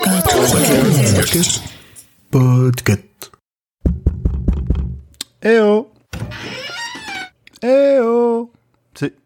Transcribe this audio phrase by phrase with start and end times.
[0.00, 1.62] Podcast.
[5.42, 5.88] Eh oh
[7.62, 8.50] Eh oh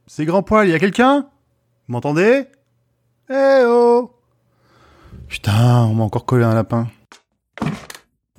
[0.06, 1.26] C'est, grand poil, y a quelqu'un?
[1.86, 2.44] Vous m'entendez?
[3.30, 4.10] Eh oh
[5.28, 6.88] Putain, on m'a encore collé un lapin.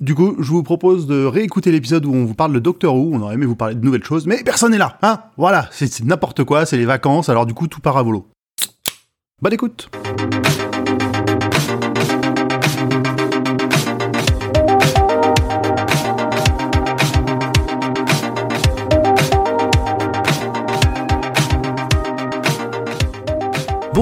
[0.00, 3.10] Du coup, je vous propose de réécouter l'épisode où on vous parle de Doctor Who.
[3.12, 5.20] On aurait aimé vous parler de nouvelles choses, mais personne n'est là, hein?
[5.36, 8.26] Voilà, c'est, c'est n'importe quoi, c'est les vacances, alors du coup, tout part à volo.
[9.42, 9.90] Bonne écoute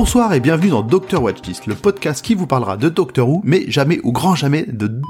[0.00, 3.68] Bonsoir et bienvenue dans Doctor Watchlist, le podcast qui vous parlera de Doctor Who, mais
[3.68, 5.02] jamais ou grand jamais de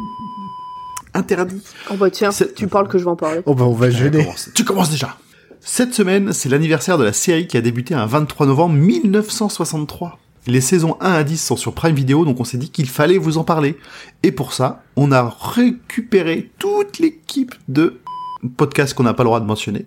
[1.12, 1.62] interdit.
[1.91, 3.42] Oh bah tiens, tu parles que je vais en parler.
[3.45, 4.27] Oh bah on va gêner.
[4.55, 5.19] Tu commences déjà.
[5.61, 10.19] Cette semaine, c'est l'anniversaire de la série qui a débuté un 23 novembre 1963.
[10.47, 13.19] Les saisons 1 à 10 sont sur Prime Video, donc on s'est dit qu'il fallait
[13.19, 13.77] vous en parler.
[14.23, 18.00] Et pour ça, on a récupéré toute l'équipe de
[18.56, 19.84] podcasts qu'on n'a pas le droit de mentionner.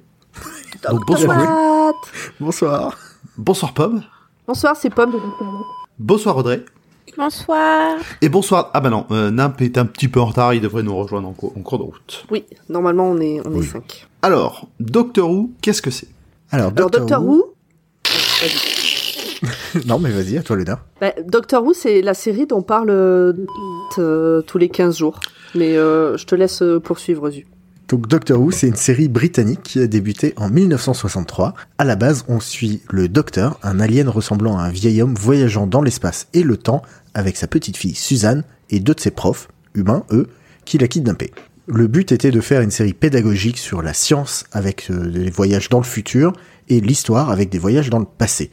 [0.87, 1.91] Donc bonsoir.
[2.39, 2.99] Bonsoir.
[3.35, 4.03] Bonsoir Pomme.
[4.47, 5.15] Bonsoir, c'est Pomme.
[5.99, 6.63] Bonsoir Audrey.
[7.17, 7.97] Bonsoir.
[8.21, 8.71] Et bonsoir.
[8.73, 11.27] Ah bah non, euh, Nimp est un petit peu en retard, il devrait nous rejoindre
[11.27, 12.25] en, co- en cours de route.
[12.31, 13.65] Oui, normalement on est on est Oui.
[13.65, 14.07] 5.
[14.21, 16.07] Alors, Doctor Who, qu'est-ce que c'est?
[16.51, 17.53] Alors, Alors Doctor Who,
[19.87, 20.79] Non, mais vas-y, à toi l'honneur.
[21.01, 23.33] bah, Doctor Who c'est la série dont on parle euh,
[23.97, 25.19] euh, tous les 15 jours.
[25.53, 27.45] Mais euh, je te laisse euh, poursuivre, Zu.
[27.91, 31.53] Donc Doctor Who, c'est une série britannique qui a débuté en 1963.
[31.77, 35.67] À la base, on suit le Docteur, un alien ressemblant à un vieil homme voyageant
[35.67, 36.83] dans l'espace et le temps
[37.13, 40.29] avec sa petite fille Suzanne et deux de ses profs, humains eux,
[40.63, 41.31] qui la kidnappaient.
[41.67, 45.67] Le but était de faire une série pédagogique sur la science avec euh, des voyages
[45.67, 46.31] dans le futur
[46.69, 48.51] et l'histoire avec des voyages dans le passé.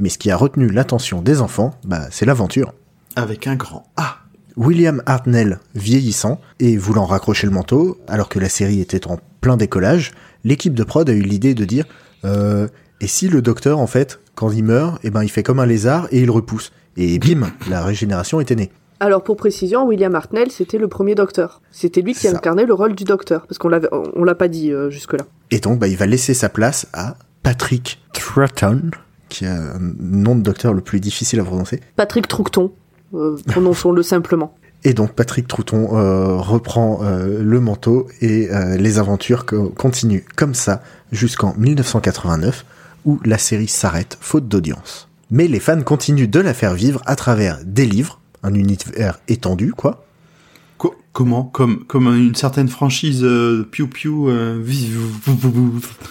[0.00, 2.72] Mais ce qui a retenu l'attention des enfants, bah, c'est l'aventure.
[3.16, 4.16] Avec un grand A.
[4.58, 9.56] William Hartnell vieillissant et voulant raccrocher le manteau, alors que la série était en plein
[9.56, 10.10] décollage,
[10.44, 11.84] l'équipe de prod a eu l'idée de dire
[12.24, 12.66] euh,
[13.00, 15.66] et si le docteur en fait, quand il meurt, eh ben il fait comme un
[15.66, 16.72] lézard et il repousse.
[16.96, 18.72] Et bim, la régénération était née.
[18.98, 21.62] Alors pour précision, William Hartnell c'était le premier Docteur.
[21.70, 22.30] C'était lui qui Ça.
[22.30, 25.24] incarnait le rôle du Docteur parce qu'on l'avait on l'a pas dit euh, jusque là.
[25.52, 27.14] Et donc bah, il va laisser sa place à
[27.44, 28.90] Patrick Troughton,
[29.28, 31.80] qui a un nom de docteur le plus difficile à prononcer.
[31.94, 32.87] Patrick Troughton, euh,
[33.46, 34.54] prononçons-le simplement.
[34.84, 40.22] Et donc Patrick Troughton euh, reprend euh, le manteau et euh, les aventures co- continuent
[40.36, 42.64] comme ça jusqu'en 1989
[43.04, 45.08] où la série s'arrête faute d'audience.
[45.30, 49.72] Mais les fans continuent de la faire vivre à travers des livres, un univers étendu
[49.72, 50.04] quoi.
[51.18, 54.62] Co- comment comme, comme une certaine franchise euh, Piu Piu euh,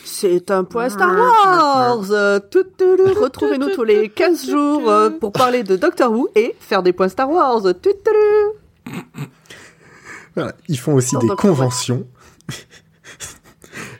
[0.03, 2.39] C'est un point Star Wars euh.
[3.21, 7.07] Retrouvez-nous tous les 15 jours euh, pour parler de Doctor Who et faire des points
[7.09, 7.61] Star Wars.
[10.35, 10.53] Voilà.
[10.67, 11.55] Ils font aussi Dans des Doctor Who.
[11.55, 12.05] conventions.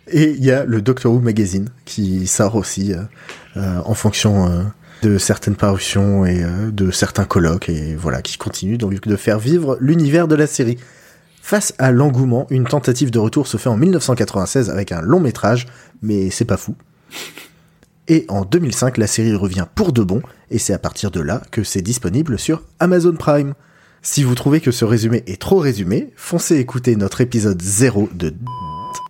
[0.09, 2.97] et il y a le Doctor Who Magazine qui sort aussi euh,
[3.55, 4.63] euh, en fonction euh,
[5.03, 9.39] de certaines parutions et euh, de certains colloques et voilà qui continue donc de faire
[9.39, 10.77] vivre l'univers de la série.
[11.47, 15.65] Face à l'engouement, une tentative de retour se fait en 1996 avec un long métrage,
[16.01, 16.75] mais c'est pas fou.
[18.09, 20.21] Et en 2005, la série revient pour de bon,
[20.51, 23.53] et c'est à partir de là que c'est disponible sur Amazon Prime.
[24.01, 28.33] Si vous trouvez que ce résumé est trop résumé, foncez écouter notre épisode 0 de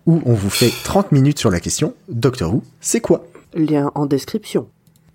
[0.06, 3.26] où on vous fait 30 minutes sur la question Doctor Who, c'est quoi?
[3.52, 4.68] Lien en description.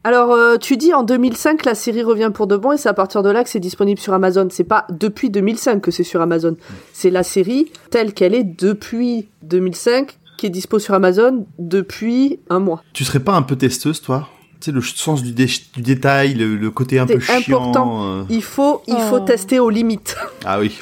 [0.06, 2.94] Alors, euh, tu dis en 2005 la série revient pour de bon et c'est à
[2.94, 4.48] partir de là que c'est disponible sur Amazon.
[4.52, 6.58] C'est pas depuis 2005 que c'est sur Amazon.
[6.92, 12.60] C'est la série telle qu'elle est depuis 2005 qui est dispo sur Amazon depuis un
[12.60, 12.84] mois.
[12.92, 14.28] Tu serais pas un peu testeuse, toi?
[14.60, 17.62] Tu sais, le sens du, dé- du détail, le, le côté un peu C'est chiant.
[17.70, 18.04] important.
[18.06, 18.24] euh.
[18.30, 19.26] Il faut, il faut Oh.
[19.26, 20.18] tester aux limites.
[20.46, 20.78] Ah oui,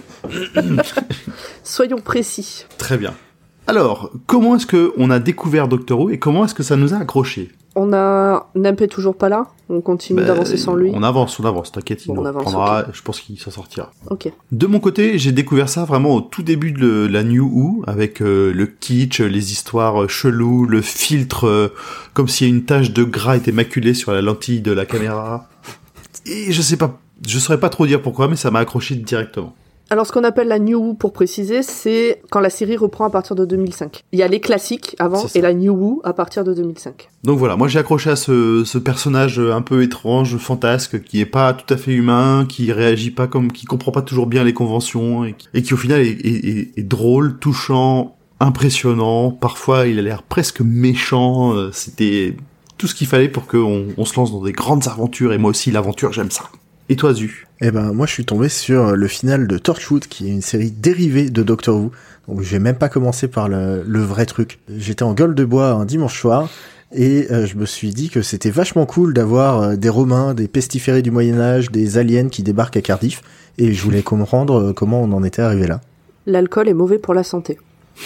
[1.63, 2.65] Soyons précis.
[2.77, 3.13] très bien.
[3.67, 6.93] Alors, comment est-ce que on a découvert Doctor Who et comment est-ce que ça nous
[6.93, 9.47] a accroché On a Nimp est toujours pas là.
[9.69, 10.91] On continue Bah, d'avancer sans lui.
[10.93, 13.91] On avance, on avance, t'inquiète, il Bon, on avance, reprendra, je pense qu'il s'en sortira.
[14.09, 14.29] Ok.
[14.51, 17.83] De mon côté, j'ai découvert ça vraiment au tout début de le- la New Who,
[17.87, 21.73] avec euh, le kitsch, les histoires euh, cheloues, le filtre, euh,
[22.13, 25.47] comme si une tache de gras était maculée sur la lentille de la caméra.
[26.25, 29.55] Et je sais pas, je saurais pas trop dire pourquoi, mais ça m'a accroché directement.
[29.91, 33.09] Alors, ce qu'on appelle la New Who, pour préciser, c'est quand la série reprend à
[33.09, 34.05] partir de 2005.
[34.13, 37.09] Il y a les classiques avant et la New Who à partir de 2005.
[37.25, 41.25] Donc voilà, moi j'ai accroché à ce, ce personnage un peu étrange, fantasque, qui est
[41.25, 44.53] pas tout à fait humain, qui réagit pas comme, qui comprend pas toujours bien les
[44.53, 49.31] conventions, et qui, et qui, au final est, est- est- est drôle, touchant, impressionnant.
[49.31, 51.53] Parfois il a l'air presque méchant.
[51.53, 52.37] euh, C'était
[52.77, 55.49] tout ce qu'il fallait pour qu'on on se lance dans des grandes aventures, et moi
[55.49, 56.45] aussi l'aventure j'aime ça.
[56.91, 60.27] Et toi, Zu Eh ben, moi, je suis tombé sur le final de Torchwood, qui
[60.27, 61.91] est une série dérivée de Doctor Who.
[62.27, 64.59] Donc, j'ai même pas commencé par le, le vrai truc.
[64.67, 66.49] J'étais en gueule de bois un dimanche soir.
[66.91, 70.49] Et euh, je me suis dit que c'était vachement cool d'avoir euh, des Romains, des
[70.49, 73.21] pestiférés du Moyen Âge, des aliens qui débarquent à Cardiff.
[73.57, 75.79] Et je voulais comprendre euh, comment on en était arrivé là.
[76.25, 77.57] L'alcool est mauvais pour la santé.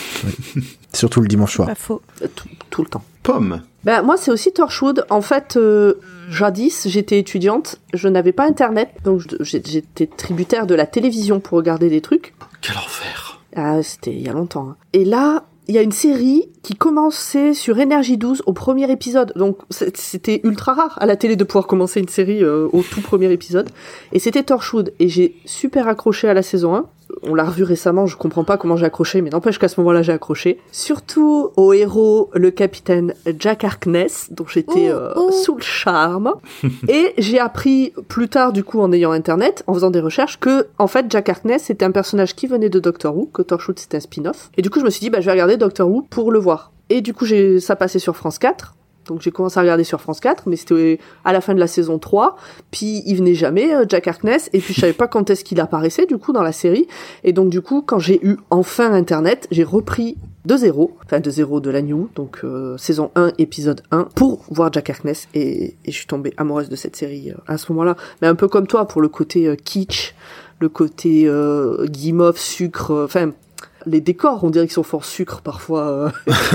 [0.94, 1.68] Surtout le dimanche soir.
[1.68, 2.01] Pas faux.
[2.21, 3.03] Euh, Tout, tout le temps.
[3.24, 3.62] Pomme.
[3.83, 5.06] Ben, moi, c'est aussi Torchwood.
[5.09, 5.95] En fait, euh,
[6.30, 11.89] jadis, j'étais étudiante, je n'avais pas internet, donc j'étais tributaire de la télévision pour regarder
[11.89, 12.33] des trucs.
[12.62, 13.42] Quel enfer.
[13.56, 14.69] Ah, c'était il y a longtemps.
[14.69, 14.75] hein.
[14.94, 19.33] Et là, il y a une série qui commençait sur Énergie 12 au premier épisode.
[19.36, 23.01] Donc, c'était ultra rare à la télé de pouvoir commencer une série euh, au tout
[23.01, 23.69] premier épisode.
[24.12, 24.94] Et c'était Torchwood.
[25.00, 26.86] Et j'ai super accroché à la saison 1.
[27.23, 30.01] On l'a revu récemment, je comprends pas comment j'ai accroché, mais n'empêche qu'à ce moment-là,
[30.01, 30.59] j'ai accroché.
[30.71, 35.31] Surtout au héros, le capitaine Jack Harkness, dont j'étais Oh, euh, oh.
[35.31, 36.33] sous le charme.
[36.88, 40.67] Et j'ai appris plus tard, du coup, en ayant internet, en faisant des recherches, que,
[40.77, 43.97] en fait, Jack Harkness était un personnage qui venait de Doctor Who, que Torchwood c'était
[43.97, 44.50] un spin-off.
[44.57, 46.39] Et du coup, je me suis dit, bah, je vais regarder Doctor Who pour le
[46.39, 46.71] voir.
[46.89, 48.75] Et du coup, j'ai, ça passait sur France 4.
[49.06, 51.68] Donc j'ai commencé à regarder sur France 4, mais c'était à la fin de la
[51.68, 52.38] saison 3.
[52.72, 55.60] Puis il venait jamais, euh, Jack Harkness, et puis je savais pas quand est-ce qu'il
[55.60, 56.88] apparaissait du coup dans la série.
[57.24, 61.30] Et donc du coup, quand j'ai eu enfin Internet, j'ai repris de zéro, enfin de
[61.30, 65.75] zéro de la new, donc euh, saison 1, épisode 1, pour voir Jack Harkness, et,
[65.86, 67.96] et je suis tombée amoureuse de cette série euh, à ce moment-là.
[68.22, 70.13] Mais un peu comme toi, pour le côté euh, kitsch,
[70.60, 73.31] le côté euh, guimauve, sucre, euh, enfin...
[73.85, 76.09] les décors, on dirait qu'ils sont fort sucre parfois, euh,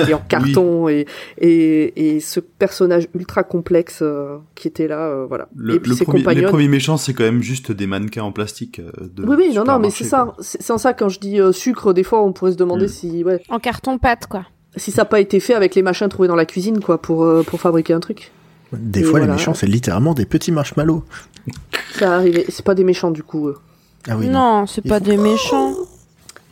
[0.08, 1.06] et en carton, et,
[1.38, 5.48] et, et ce personnage ultra complexe euh, qui était là, euh, voilà.
[5.56, 8.22] Le, et puis le ses premier, les premiers méchants, c'est quand même juste des mannequins
[8.24, 8.80] en plastique.
[9.00, 10.34] De Oui, oui, non, non, mais c'est ça.
[10.40, 12.88] C'est en ça quand je dis euh, sucre, des fois, on pourrait se demander Mm.
[12.88, 14.44] si, ouais, En carton pâte, quoi.
[14.76, 17.24] si ça n'a pas été fait avec les machins trouvés dans la cuisine, quoi, pour
[17.24, 18.30] euh, pour fabriquer un truc.
[18.72, 21.02] Des Et fois, les méchants, c'est littéralement des petits marshmallows.
[21.94, 22.44] Ça arrivait.
[22.48, 23.48] C'est pas des méchants du coup.
[23.48, 23.56] eux.
[24.08, 25.74] Ah oui, non, c'est pas font- des méchants.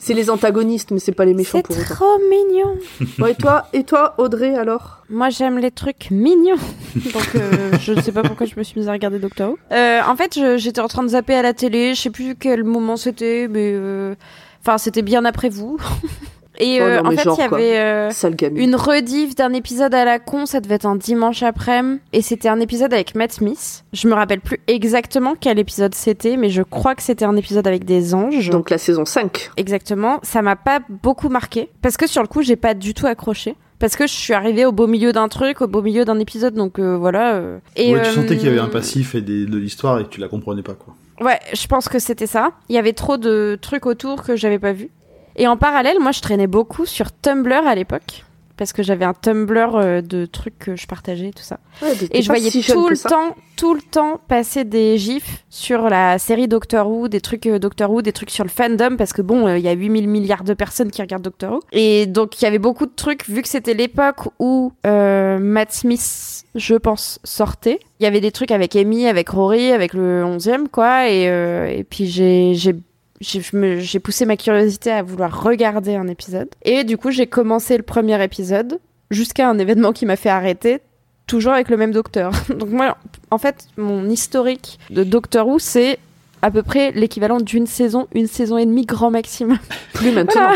[0.01, 1.95] C'est les antagonistes, mais c'est pas les méchants C'est pour autant.
[1.95, 2.77] trop mignon.
[3.19, 5.03] Bon, et toi, et toi, Audrey, alors?
[5.11, 6.55] Moi, j'aime les trucs mignons.
[6.95, 9.59] Donc, euh, je ne sais pas pourquoi je me suis mise à regarder Doctor Who.
[9.73, 11.95] Euh, en fait, j'étais en train de zapper à la télé.
[11.95, 14.15] Je sais plus quel moment c'était, mais euh,
[14.63, 15.79] enfin, c'était bien après vous.
[16.59, 18.11] Et Oh euh, non, en fait, il y avait euh,
[18.57, 20.47] une rediff d'un épisode à la con.
[20.47, 23.85] Ça devait être un dimanche après-midi, et c'était un épisode avec Matt Smith.
[23.93, 27.67] Je me rappelle plus exactement quel épisode c'était, mais je crois que c'était un épisode
[27.67, 28.51] avec des anges.
[28.51, 29.51] Donc la saison 5.
[29.57, 30.19] Exactement.
[30.23, 33.55] Ça m'a pas beaucoup marqué parce que sur le coup, j'ai pas du tout accroché.
[33.79, 36.55] Parce que je suis arrivée au beau milieu d'un truc, au beau milieu d'un épisode,
[36.55, 37.35] donc euh, voilà.
[37.37, 37.59] euh.
[37.77, 40.03] Et, Ouais, tu euh, sentais qu'il y avait un passif et des- de l'histoire et
[40.05, 40.97] que tu la comprenais pas, quoi.
[41.21, 42.51] Ouais, je pense que c'était ça.
[42.69, 44.91] Il y avait trop de trucs autour que j'avais pas vu.
[45.39, 48.25] Et en parallèle, moi, je traînais beaucoup sur Tumblr à l'époque.
[48.57, 51.61] Parce que j'avais un Tumblr euh, de trucs que je partageais, tout ça.
[51.81, 55.89] Ouais, Et je voyais si tout le temps, tout le temps passer des gifs sur
[55.89, 59.13] la série Doctor Who, des trucs euh, Doctor Who, des trucs sur le fandom, parce
[59.13, 61.61] que bon, euh, il y a 8000 milliards de personnes qui regardent Doctor Who.
[61.71, 65.73] Et donc, il y avait beaucoup de trucs, vu que c'était l'époque où euh, Matt
[65.73, 67.79] Smith, je pense, sortait.
[68.01, 71.09] Il y avait des trucs avec Amy, avec Rory, avec le 11e, quoi.
[71.09, 72.75] Et, euh, et puis, j'ai...
[73.21, 76.49] j'ai poussé ma curiosité à vouloir regarder un épisode.
[76.63, 78.79] Et du coup, j'ai commencé le premier épisode
[79.11, 80.81] jusqu'à un événement qui m'a fait arrêter,
[81.27, 82.33] toujours avec le même docteur.
[82.49, 82.97] Donc moi,
[83.31, 85.99] en fait, mon historique de Doctor Who, c'est
[86.41, 89.59] à peu près l'équivalent d'une saison, une saison et demie grand maximum.
[89.95, 90.51] Plus maintenant.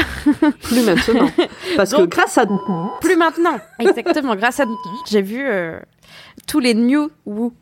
[0.63, 1.29] Plus maintenant.
[1.77, 2.47] Parce que grâce à
[3.01, 3.59] Plus maintenant.
[3.81, 4.37] Exactement.
[4.37, 4.65] Grâce à
[5.11, 5.79] j'ai vu euh,
[6.47, 7.53] tous les New Who.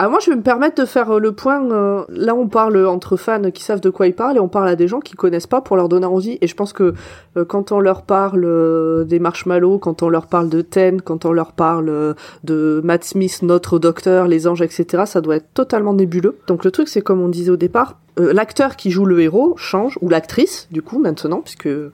[0.00, 1.60] Ah, moi, je vais me permettre de faire euh, le point.
[1.72, 4.68] euh, là, on parle entre fans qui savent de quoi ils parlent et on parle
[4.68, 6.38] à des gens qui connaissent pas pour leur donner envie.
[6.40, 6.94] Et je pense que
[7.36, 11.24] euh, quand on leur parle euh, des marshmallows, quand on leur parle de Ten, quand
[11.24, 12.14] on leur parle euh,
[12.44, 16.38] de Matt Smith, notre docteur, les anges, etc., ça doit être totalement nébuleux.
[16.46, 19.56] Donc le truc, c'est comme on disait au départ, euh, l'acteur qui joue le héros
[19.56, 21.90] change, ou l'actrice, du coup, maintenant, puisque euh,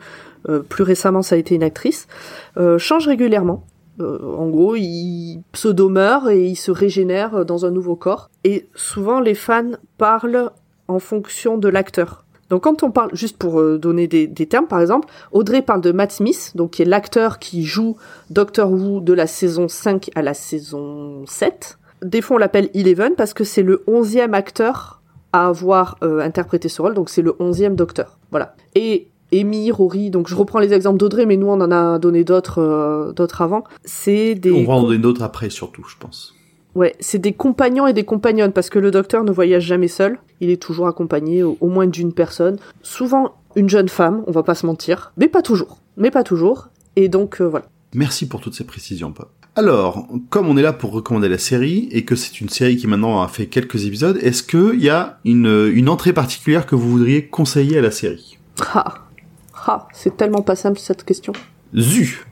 [0.68, 2.06] plus récemment, ça a été une actrice,
[2.58, 3.64] euh, change régulièrement.
[4.00, 8.30] Euh, en gros, il pseudo-meurt et il se régénère dans un nouveau corps.
[8.42, 10.50] Et souvent, les fans parlent
[10.88, 12.24] en fonction de l'acteur.
[12.50, 15.92] Donc quand on parle, juste pour euh, donner des, termes par exemple, Audrey parle de
[15.92, 17.96] Matt Smith, donc qui est l'acteur qui joue
[18.30, 21.78] Doctor Who de la saison 5 à la saison 7.
[22.02, 25.00] Des fois on l'appelle Eleven parce que c'est le onzième acteur
[25.32, 28.18] à avoir euh, interprété ce rôle, donc c'est le onzième Docteur.
[28.30, 28.54] Voilà.
[28.74, 32.24] Et Amy, Rory, donc je reprends les exemples d'Audrey, mais nous on en a donné
[32.24, 33.64] d'autres euh, d'autres avant.
[33.84, 36.34] C'est des On va en donner d'autres après, surtout, je pense.
[36.74, 40.18] Ouais, c'est des compagnons et des compagnonnes parce que le docteur ne voyage jamais seul.
[40.40, 42.56] Il est toujours accompagné au, au moins d'une personne.
[42.82, 45.78] Souvent une jeune femme, on va pas se mentir, mais pas toujours.
[45.96, 46.68] Mais pas toujours.
[46.96, 47.66] Et donc euh, voilà.
[47.94, 49.30] Merci pour toutes ces précisions, Pop.
[49.56, 52.88] Alors, comme on est là pour recommander la série et que c'est une série qui
[52.88, 56.90] maintenant a fait quelques épisodes, est-ce qu'il y a une, une entrée particulière que vous
[56.90, 58.36] voudriez conseiller à la série?
[58.74, 59.03] Ah,
[59.66, 61.32] ah, c'est tellement pas simple cette question.
[61.74, 62.24] Zu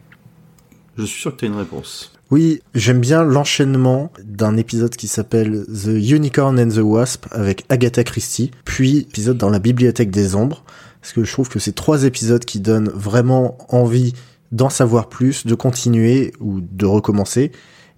[0.97, 2.13] Je suis sûr que tu as une réponse.
[2.31, 8.05] Oui, j'aime bien l'enchaînement d'un épisode qui s'appelle The Unicorn and the Wasp avec Agatha
[8.05, 10.65] Christie, puis épisode dans la bibliothèque des ombres,
[11.01, 14.15] parce que je trouve que c'est trois épisodes qui donnent vraiment envie
[14.51, 17.53] d'en savoir plus, de continuer ou de recommencer,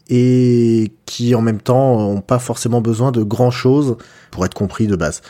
[0.08, 3.96] et qui en même temps ont pas forcément besoin de grand chose
[4.30, 5.22] pour être compris de base.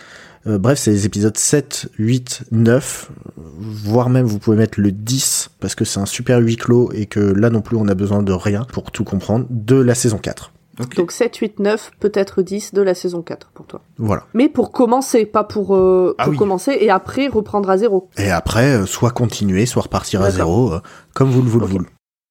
[0.47, 5.51] Euh, bref, c'est les épisodes 7, 8, 9, voire même vous pouvez mettre le 10
[5.61, 8.23] parce que c'est un super huis clos et que là non plus on a besoin
[8.23, 10.53] de rien pour tout comprendre de la saison 4.
[10.81, 10.97] Ok.
[10.97, 13.81] Donc 7, 8, 9, peut-être 10 de la saison 4 pour toi.
[13.97, 14.27] Voilà.
[14.35, 16.37] Mais pour commencer, pas pour, euh, Ah oui.
[16.37, 18.11] commencer et après reprendre à zéro.
[18.19, 20.81] Et après, euh, soit continuer, soit repartir à zéro, euh,
[21.15, 21.79] comme vous le voulez.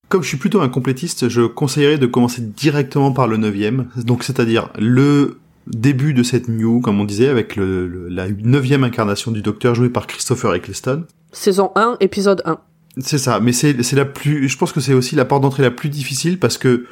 [0.10, 4.24] Comme je suis plutôt un complétiste, je conseillerais de commencer directement par le neuvième, donc
[4.24, 9.32] c'est-à-dire le début de cette new, comme on disait, avec le, le- la neuvième incarnation
[9.32, 11.06] du Docteur joué par Christopher Eccleston.
[11.32, 12.58] Saison 1, épisode 1.
[13.00, 14.48] C'est ça, mais c'est c'est la plus.
[14.48, 16.86] Je pense que c'est aussi la porte d'entrée la plus difficile parce que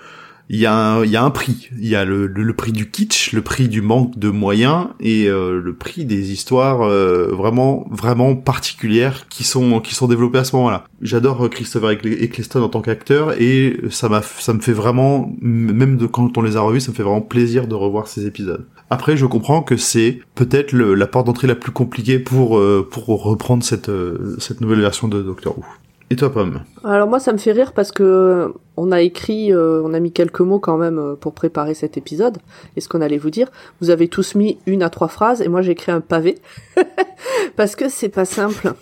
[0.53, 1.69] il y a un, y a un prix.
[1.79, 5.29] Il y a le, le, prix du kitsch, le prix du manque de moyens et
[5.29, 10.43] euh, le prix des histoires euh, vraiment vraiment particulières qui sont qui sont développées à
[10.43, 10.83] ce moment-là.
[11.01, 15.33] J'adore euh, Christopher Eccl- Eccleston en tant qu'acteur et ça m'a ça me fait vraiment
[15.39, 18.25] même de quand on les a revus, ça me fait vraiment plaisir de revoir ces
[18.27, 18.67] épisodes.
[18.89, 23.07] Après, je comprends que c'est peut-être la porte d'entrée la plus compliquée pour euh, pour
[23.23, 25.63] reprendre cette euh, cette nouvelle version de Doctor Who.
[26.11, 29.81] Et toi, Pomme Alors moi ça me fait rire parce que on a écrit, euh,
[29.85, 32.39] on a mis quelques mots quand même euh, pour préparer cet épisode
[32.75, 33.47] et ce qu'on allait vous dire.
[33.79, 36.37] Vous avez tous mis une à trois phrases et moi j'ai écrit un pavé
[37.55, 38.73] parce que c'est pas simple.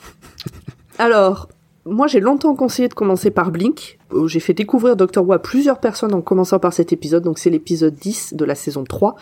[0.97, 1.49] Alors
[1.85, 3.99] moi j'ai longtemps conseillé de commencer par Blink.
[4.11, 7.37] Euh, J'ai fait découvrir Doctor Who à plusieurs personnes en commençant par cet épisode, donc
[7.37, 9.15] c'est l'épisode 10 de la saison 3.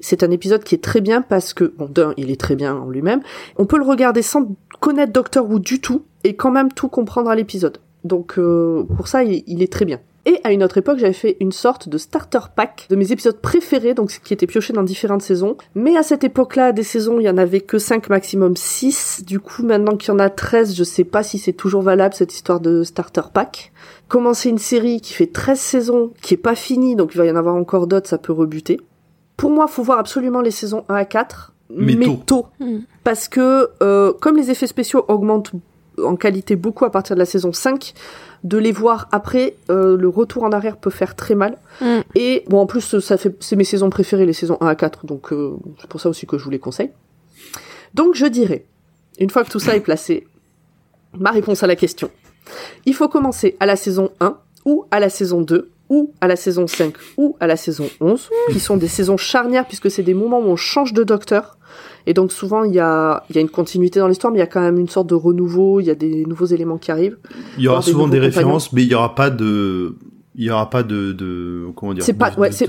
[0.00, 2.74] C'est un épisode qui est très bien parce que, bon, d'un, il est très bien
[2.74, 3.20] en lui-même.
[3.56, 7.30] On peut le regarder sans connaître Doctor Who du tout et quand même tout comprendre
[7.30, 7.78] à l'épisode.
[8.04, 10.00] Donc euh, pour ça, il, est très bien.
[10.24, 13.40] Et à une autre époque, j'avais fait une sorte de starter pack de mes épisodes
[13.40, 15.56] préférés, donc qui étaient piochés dans différentes saisons.
[15.74, 19.24] Mais à cette époque-là, des saisons, il y en avait que 5, maximum 6.
[19.26, 22.14] Du coup, maintenant qu'il y en a 13, je sais pas si c'est toujours valable
[22.14, 23.72] cette histoire de starter pack.
[24.08, 27.30] Commencer une série qui fait 13 saisons, qui est pas finie, donc il va y
[27.30, 28.78] en avoir encore d'autres, ça peut rebuter.
[29.42, 31.52] Pour moi, faut voir absolument les saisons 1 à 4.
[31.74, 32.20] Mais tôt.
[32.24, 32.46] tôt.
[32.60, 32.82] Hmm.
[33.02, 35.50] Parce que, euh, comme les effets spéciaux augmentent
[36.00, 37.92] en qualité beaucoup à partir de la saison 5,
[38.44, 41.58] de les voir après, euh, le retour en arrière peut faire très mal.
[41.80, 41.86] Mm.
[42.14, 45.06] Et bon, en plus, ça fait, c'est mes saisons préférées, les saisons 1 à 4,
[45.06, 46.92] donc euh, c'est pour ça aussi que je vous les conseille.
[47.94, 48.64] Donc je dirais,
[49.18, 50.24] une fois que tout ça est placé,
[51.18, 52.12] ma réponse à la question.
[52.86, 56.36] Il faut commencer à la saison 1 ou à la saison 2 ou à la
[56.36, 60.14] saison 5 ou à la saison 11, qui sont des saisons charnières puisque c'est des
[60.14, 61.58] moments où on change de docteur.
[62.06, 64.44] Et donc souvent il y a, il y a une continuité dans l'histoire, mais il
[64.46, 66.90] y a quand même une sorte de renouveau, il y a des nouveaux éléments qui
[66.90, 67.18] arrivent.
[67.58, 69.96] Il y aura des souvent des références, mais il y aura pas de,
[70.34, 72.04] il y aura pas de, de comment dire.
[72.04, 72.66] C'est pas- ouais, c'est-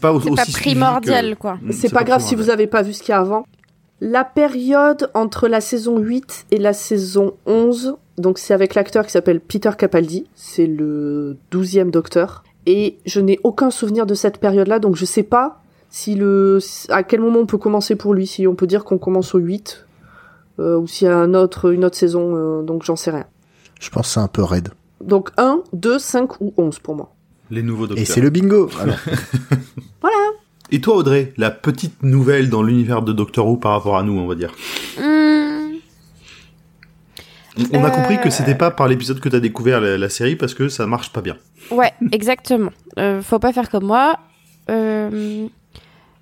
[0.00, 1.58] pas aussi pas primordial, que- quoi.
[1.72, 3.44] C'est pas grave si vous avez pas vu ce qu'il y a avant.
[4.00, 9.12] La période entre la saison 8 et la saison 11, donc c'est avec l'acteur qui
[9.12, 12.42] s'appelle Peter Capaldi, c'est le 12e docteur.
[12.66, 17.02] Et je n'ai aucun souvenir de cette période-là, donc je sais pas si le, à
[17.02, 19.86] quel moment on peut commencer pour lui, si on peut dire qu'on commence au 8,
[20.58, 23.26] euh, ou s'il y a un autre, une autre saison, euh, donc j'en sais rien.
[23.80, 24.70] Je pense que c'est un peu raide.
[25.00, 27.12] Donc 1, 2, 5 ou 11 pour moi.
[27.50, 28.02] Les nouveaux docteurs.
[28.02, 28.70] Et c'est le bingo.
[28.80, 28.96] Alors,
[30.74, 34.18] Et toi, Audrey, la petite nouvelle dans l'univers de Doctor Who par rapport à nous,
[34.18, 34.54] on va dire?
[34.98, 35.41] Hmm.
[37.72, 37.90] On a Euh.
[37.90, 40.86] compris que c'était pas par l'épisode que t'as découvert la, la série parce que ça
[40.86, 41.36] marche pas bien.
[41.70, 42.70] Ouais, exactement.
[42.98, 44.18] Euh, faut pas faire comme moi.
[44.70, 45.46] Euh,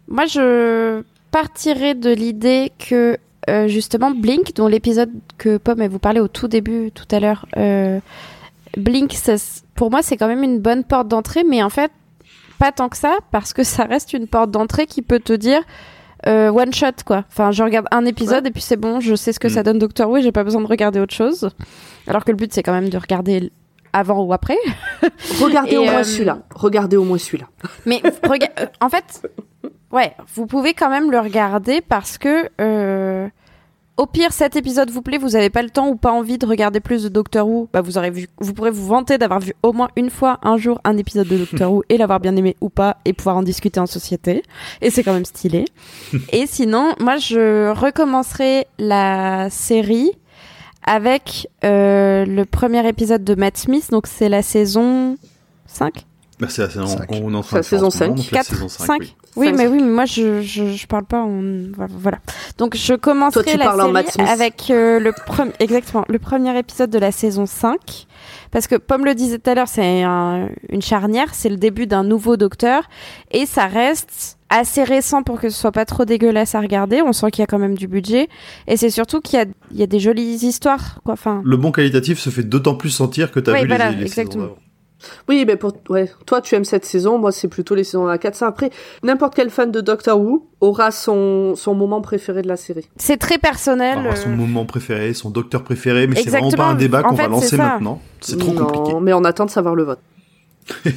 [0.08, 3.16] moi, je partirais de l'idée que
[3.49, 7.46] euh, justement Blink, dont l'épisode que Pomme vous parlait au tout début tout à l'heure,
[7.56, 8.00] euh,
[8.76, 9.34] Blink, ça
[9.75, 11.90] pour moi, c'est quand même une bonne porte d'entrée, mais en fait,
[12.58, 15.62] pas tant que ça, parce que ça reste une porte d'entrée qui peut te dire
[16.26, 17.24] euh, one shot quoi.
[17.30, 19.50] Enfin, je regarde un épisode et puis c'est bon, je sais ce que Mm.
[19.50, 21.50] ça donne Doctor Who, et j'ai pas besoin de regarder autre chose.
[22.06, 23.50] Alors que le but c'est quand même de regarder
[23.92, 24.56] avant ou après.
[25.42, 26.38] Regardez Et, au moins euh, celui-là.
[26.54, 27.46] Regardez au moins celui-là.
[27.86, 29.28] Mais rega- euh, en fait,
[29.90, 33.28] ouais, vous pouvez quand même le regarder parce que euh,
[33.97, 36.47] au pire cet épisode vous plaît, vous avez pas le temps ou pas envie de
[36.47, 39.52] regarder plus de Doctor Who, bah vous aurez vu, vous pourrez vous vanter d'avoir vu
[39.62, 42.56] au moins une fois un jour un épisode de Doctor Who et l'avoir bien aimé
[42.61, 44.42] ou pas et pouvoir en discuter en société.
[44.80, 45.66] Et c'est quand même stylé.
[46.32, 50.12] et sinon, moi je recommencerai la série
[50.87, 55.16] avec euh, le premier épisode de Matt Smith, donc c'est la saison
[55.66, 56.06] 5
[56.40, 57.90] Bah, c'est la saison, on est en C'est train la de faire saison en moment,
[57.90, 58.09] 5.
[58.16, 59.52] donc la 4, saison 5, 5, oui.
[59.54, 61.42] Mais oui, mais moi je, je, je parle pas en.
[61.90, 62.18] Voilà.
[62.59, 66.59] Donc je commencerai Toi, tu la en série avec euh, le, pre- exactement, le premier
[66.59, 68.06] épisode de la saison 5.
[68.50, 71.87] Parce que, comme le disait tout à l'heure, c'est un- une charnière, c'est le début
[71.87, 72.85] d'un nouveau docteur.
[73.30, 77.02] Et ça reste assez récent pour que ce soit pas trop dégueulasse à regarder.
[77.02, 78.28] On sent qu'il y a quand même du budget.
[78.66, 81.00] Et c'est surtout qu'il y a, il y a des jolies histoires.
[81.04, 81.12] Quoi.
[81.14, 83.99] Enfin, Le bon qualitatif se fait d'autant plus sentir que t'as Oui, vu voilà, les,
[83.99, 84.44] les saisons exactement.
[84.44, 84.56] d'avant.
[85.28, 88.19] Oui, mais pour ouais, toi tu aimes cette saison, moi c'est plutôt les saisons à
[88.19, 88.71] 4 5 après.
[89.02, 92.88] N'importe quel fan de Doctor Who aura son son moment préféré de la série.
[92.97, 93.99] c'est très personnel.
[94.16, 97.28] son euh, moment préféré, son docteur préféré, mais c'est vraiment pas un débat qu'on va
[97.28, 97.64] lancer ça.
[97.64, 98.00] maintenant.
[98.21, 98.99] C'est trop Non, compliqué.
[99.00, 100.00] mais on attend de savoir le vote.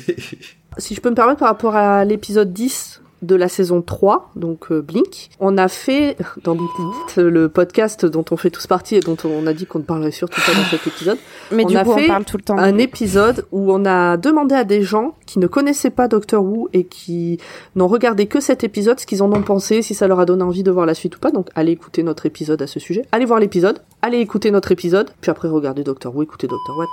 [0.80, 4.72] Si je peux me permettre par rapport à l'épisode 10 de la saison 3, donc
[4.72, 6.70] euh, Blink, on a fait dans Blink,
[7.18, 10.12] le podcast dont on fait tous partie et dont on a dit qu'on ne parlerait
[10.12, 11.18] surtout pas dans cet épisode,
[11.52, 12.58] mais on du a coup, fait on parle tout le temps.
[12.58, 16.70] un épisode où on a demandé à des gens qui ne connaissaient pas Doctor Who
[16.74, 17.40] et qui
[17.76, 20.44] n'ont regardé que cet épisode ce qu'ils en ont pensé, si ça leur a donné
[20.44, 21.32] envie de voir la suite ou pas.
[21.32, 23.04] Donc allez écouter notre épisode à ce sujet.
[23.12, 26.86] Allez voir l'épisode, allez écouter notre épisode, puis après regardez Doctor Who, écoutez Doctor What.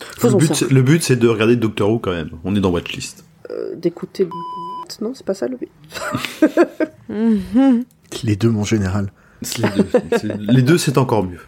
[0.00, 0.54] Le Faisons but, ça.
[0.54, 2.30] c'est- le but, c'est de regarder Doctor Who quand même.
[2.44, 3.24] On est dans Watchlist.
[3.50, 4.28] Euh, D'écouter...
[5.00, 5.68] Non, c'est pas ça le but.
[8.24, 9.10] Les deux, mon général.
[10.52, 11.40] Les deux, c'est- encore mieux.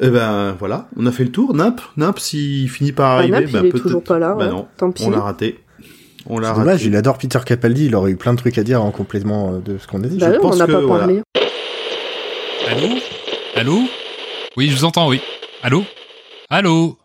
[0.00, 1.54] Eh ben voilà, on a fait le tour.
[1.54, 4.34] Nimp, Nimp, s'il finit par Ah, arriver, Nap, ben, il est toujours pas là.
[4.34, 4.50] Bah ouais.
[4.50, 5.02] non, Tant pis.
[5.04, 5.58] on l'a raté.
[6.26, 6.84] On l'a C'est dommage, raté.
[6.86, 9.58] il adore Peter Capaldi, il aurait eu plein de trucs à dire en complément euh,
[9.58, 10.18] de ce qu'on a dit.
[10.18, 11.04] Bah je on pense n'en a que, pas voilà.
[12.68, 12.88] Allô?
[13.56, 13.78] Allô?
[14.56, 15.20] Oui, je vous entends, oui.
[15.62, 15.84] Allô?
[16.50, 16.96] Allô?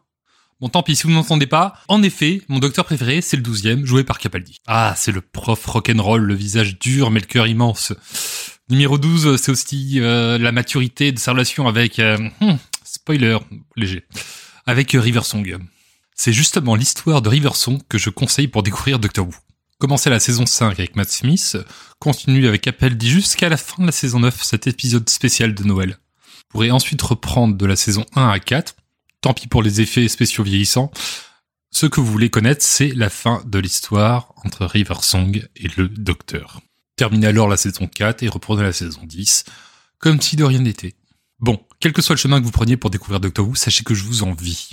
[0.63, 1.73] Bon, tant pis si vous ne m'entendez pas.
[1.89, 4.61] En effet, mon docteur préféré, c'est le 12e, joué par Capaldi.
[4.65, 7.91] Ah, c'est le prof rock'n'roll, le visage dur mais le cœur immense.
[8.69, 11.99] Numéro 12, c'est aussi euh, la maturité de sa relation avec...
[11.99, 12.55] euh, hmm,
[12.85, 13.39] spoiler,
[13.75, 14.05] léger.
[14.65, 15.57] Avec Riversong.
[16.15, 19.33] C'est justement l'histoire de Riversong que je conseille pour découvrir Doctor Who.
[19.79, 21.57] Commencez la saison 5 avec Matt Smith,
[21.99, 25.89] continue avec Capaldi jusqu'à la fin de la saison 9, cet épisode spécial de Noël.
[25.89, 28.77] Vous pourrez ensuite reprendre de la saison 1 à 4.
[29.23, 30.91] Tant pis pour les effets spéciaux vieillissants.
[31.71, 36.59] Ce que vous voulez connaître, c'est la fin de l'histoire entre Riversong et le Docteur.
[36.97, 39.45] Terminez alors la saison 4 et reprenez la saison 10,
[39.97, 40.95] comme si de rien n'était.
[41.39, 43.95] Bon, quel que soit le chemin que vous preniez pour découvrir Doctor Who, sachez que
[43.95, 44.71] je vous envie.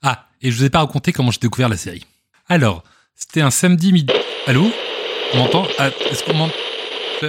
[0.00, 2.06] Ah, et je vous ai pas raconté comment j'ai découvert la série.
[2.48, 2.82] Alors,
[3.14, 4.14] c'était un samedi midi.
[4.46, 4.72] Allô?
[5.34, 5.66] On m'entend?
[5.78, 6.54] Ah, Est-ce qu'on m'entend?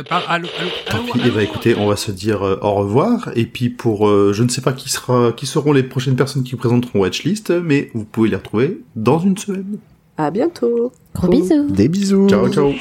[0.08, 2.74] Parle- Allô, allô, Tant allô, pis, allô ben, écoutez, on va se dire euh, au
[2.76, 3.30] revoir.
[3.36, 6.44] Et puis pour, euh, je ne sais pas qui sera, qui seront les prochaines personnes
[6.44, 9.78] qui présenteront Watchlist, mais vous pouvez les retrouver dans une semaine.
[10.18, 10.92] À bientôt.
[11.16, 11.68] Gros bisous.
[11.72, 12.30] Des bisous.
[12.30, 12.72] Ciao, ciao.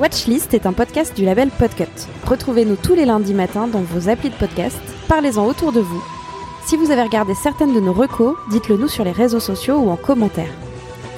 [0.00, 1.84] Watchlist est un podcast du label Podcut.
[2.26, 4.78] Retrouvez-nous tous les lundis matins dans vos applis de podcast.
[5.08, 6.02] Parlez-en autour de vous.
[6.64, 9.90] Si vous avez regardé certaines de nos recos, dites-le nous sur les réseaux sociaux ou
[9.90, 10.52] en commentaire.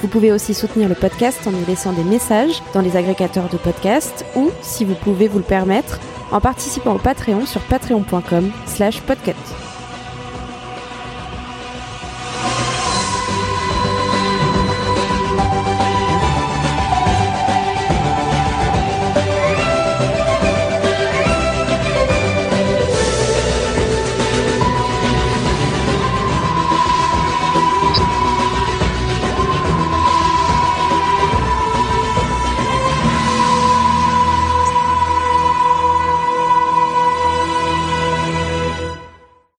[0.03, 3.57] Vous pouvez aussi soutenir le podcast en nous laissant des messages dans les agrégateurs de
[3.57, 6.01] podcasts ou, si vous pouvez vous le permettre,
[6.33, 9.66] en participant au Patreon sur patreon.com slash podcut.